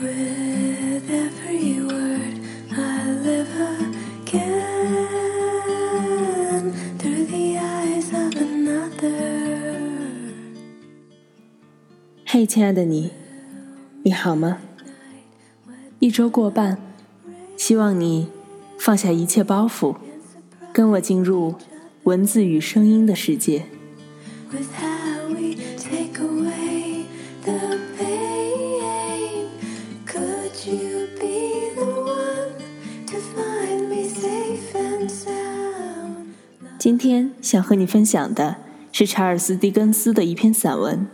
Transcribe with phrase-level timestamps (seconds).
[0.00, 2.38] With every word
[2.70, 3.50] I live
[4.22, 5.02] again
[6.98, 9.16] Through the eyes of another.
[12.24, 13.10] Hey, 亲爱的你，
[14.04, 14.58] 你好吗？
[15.98, 16.78] 一周过半，
[17.56, 18.28] 希望你
[18.78, 19.96] 放下一切包袱，
[20.72, 21.56] 跟我进入
[22.04, 23.64] 文字与声音的世界。
[24.52, 24.87] With。
[36.88, 38.56] 今天想和你分享的
[38.92, 41.06] 是查尔斯·狄更斯的一篇散文。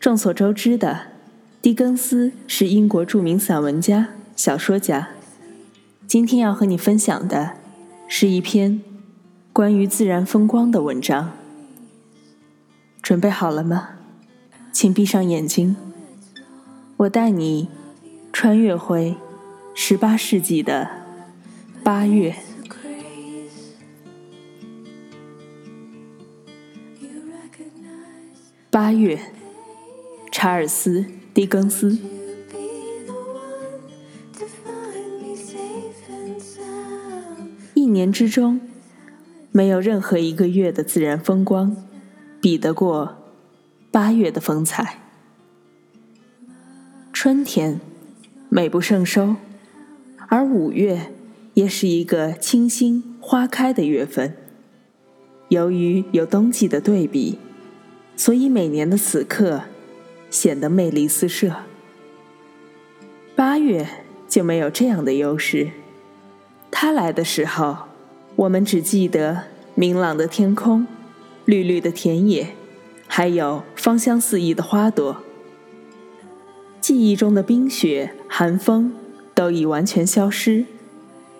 [0.00, 1.02] 众所周知的，
[1.62, 5.10] 狄更斯是英国著名散文家、小说家。
[6.08, 7.52] 今天要和你分享的
[8.08, 8.82] 是一篇
[9.52, 11.30] 关于自然风光的文章。
[13.00, 13.90] 准备好了吗？
[14.72, 15.76] 请闭上眼睛，
[16.96, 17.68] 我带你
[18.32, 19.14] 穿越回
[19.76, 20.90] 十八世纪的
[21.84, 22.34] 八月。
[28.74, 29.20] 八月，
[30.32, 31.96] 查尔斯·狄更斯。
[37.74, 38.60] 一年之中，
[39.52, 41.76] 没有任何一个月的自然风光，
[42.40, 43.16] 比得过
[43.92, 44.98] 八月的风采。
[47.12, 47.80] 春天，
[48.48, 49.36] 美不胜收，
[50.26, 51.12] 而五月
[51.52, 54.36] 也是一个清新花开的月份。
[55.50, 57.38] 由于有冬季的对比。
[58.16, 59.62] 所以每年的此刻
[60.30, 61.52] 显得魅力四射。
[63.36, 63.86] 八月
[64.28, 65.70] 就没有这样的优势。
[66.70, 67.76] 它来的时候，
[68.36, 70.86] 我们只记得明朗的天空、
[71.44, 72.54] 绿绿的田野，
[73.08, 75.18] 还有芳香四溢的花朵。
[76.80, 78.92] 记忆中的冰雪、寒风
[79.34, 80.66] 都已完全消失，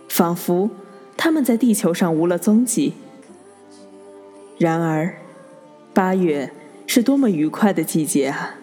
[0.09, 0.71] 仿佛
[1.17, 2.95] 它们在地球上无了踪迹。
[4.59, 5.17] 然而，
[5.93, 6.51] 八月。
[6.87, 8.55] 是多么愉快的季节啊！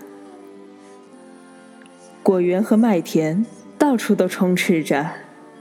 [2.23, 3.45] 果园和麦田
[3.77, 5.09] 到处都充斥着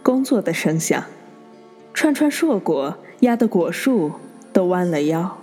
[0.03, 1.05] 工作的声响，
[1.93, 4.13] 串串硕果压得果树
[4.53, 5.39] 都弯了腰，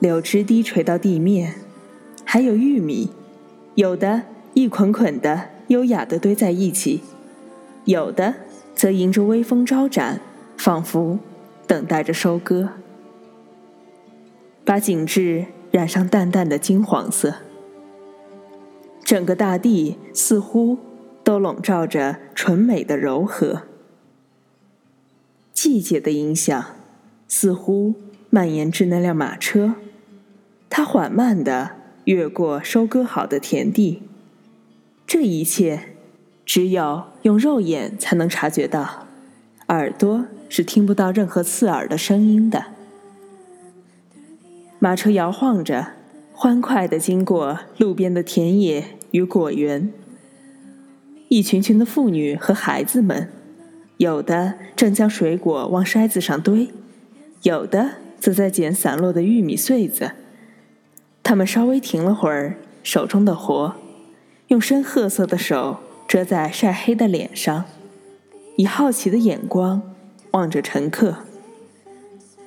[0.00, 1.54] 柳枝低垂到地面，
[2.24, 3.10] 还有玉米，
[3.74, 4.22] 有的
[4.54, 7.02] 一捆捆的优雅地堆在一起，
[7.84, 8.34] 有的
[8.74, 10.20] 则迎着微风招展，
[10.56, 11.18] 仿佛
[11.66, 12.70] 等待着收割，
[14.64, 15.44] 把景致。
[15.70, 17.36] 染上淡淡的金黄色，
[19.04, 20.78] 整个大地似乎
[21.22, 23.62] 都笼罩着纯美的柔和。
[25.52, 26.64] 季节的影响
[27.28, 27.94] 似乎
[28.30, 29.74] 蔓延至那辆马车，
[30.68, 31.72] 它缓慢地
[32.04, 34.02] 越过收割好的田地。
[35.06, 35.94] 这一切
[36.44, 39.06] 只有用肉眼才能察觉到，
[39.68, 42.64] 耳朵是听不到任何刺耳的声音的。
[44.82, 45.88] 马车摇晃着，
[46.32, 49.92] 欢快地经过路边的田野与果园。
[51.28, 53.30] 一群群的妇女和孩子们，
[53.98, 56.70] 有的正将水果往筛子上堆，
[57.42, 60.12] 有的则在捡散落的玉米穗子。
[61.22, 63.74] 他们稍微停了会儿手中的活，
[64.48, 67.66] 用深褐色的手遮在晒黑的脸上，
[68.56, 69.82] 以好奇的眼光
[70.30, 71.16] 望着乘客。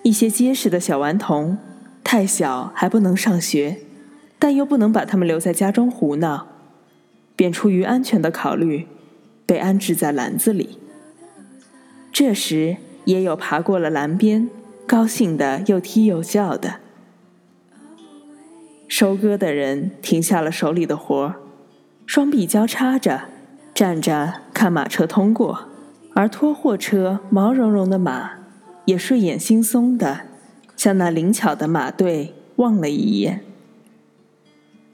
[0.01, 1.59] 一些结实的小顽童。
[2.15, 3.77] 太小还不能上学，
[4.37, 6.45] 但又不能把他们留在家中胡闹，
[7.35, 8.85] 便出于安全的考虑，
[9.47, 10.77] 被安置在篮子里。
[12.11, 14.47] 这时也有爬过了栏边，
[14.85, 16.75] 高兴的又踢又叫的。
[18.87, 21.33] 收割的人停下了手里的活
[22.05, 23.23] 双臂交叉着，
[23.73, 25.67] 站着看马车通过，
[26.13, 28.33] 而拖货车毛茸茸的马
[28.85, 30.27] 也睡眼惺忪的。
[30.75, 33.41] 向那灵巧的马队望了一眼，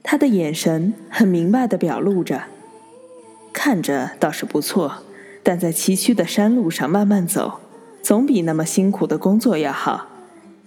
[0.02, 2.44] 他的眼神很明白的表露着：
[3.52, 5.02] 看着倒是不错，
[5.42, 7.60] 但在崎岖的山路上慢慢走，
[8.02, 10.08] 总比那么辛苦的工作要好，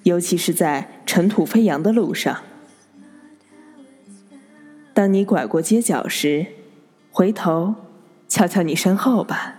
[0.04, 2.42] 尤其是在尘土飞扬的路上。
[4.94, 6.46] 当你拐过街角时，
[7.12, 7.76] 回头
[8.28, 9.56] 瞧瞧你身后吧，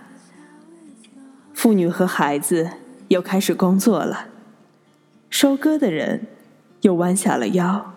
[1.53, 2.69] 妇女和孩子
[3.09, 4.27] 又开始工作了。
[5.37, 6.27] 收割的人
[6.79, 7.93] 又弯下了腰，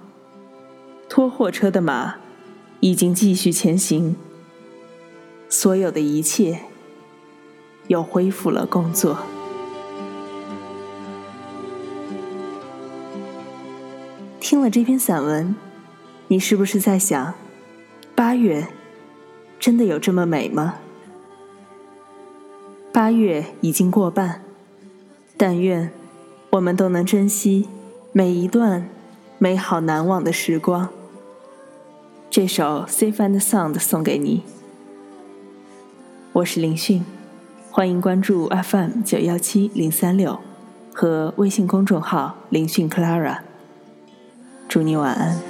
[1.08, 2.16] 拖货车的马
[2.80, 4.16] 已经继续前行。
[5.48, 6.62] 所有的一切
[7.86, 9.18] 又恢复了工作。
[14.40, 15.54] 听了这篇散文，
[16.26, 17.34] 你是不是在想，
[18.16, 18.66] 八月
[19.60, 20.80] 真的有这么美吗？
[22.92, 24.42] 八月已经过半，
[25.36, 25.92] 但愿。
[26.50, 27.68] 我们都能珍惜
[28.10, 28.88] 每一段
[29.36, 30.88] 美好难忘的时光。
[32.30, 34.42] 这首《Safe and Sound》送给你。
[36.32, 37.04] 我是林讯，
[37.70, 40.38] 欢迎关注 FM 九幺七零三六
[40.94, 43.40] 和微信公众号“林讯 Clara”。
[44.68, 45.47] 祝你晚安。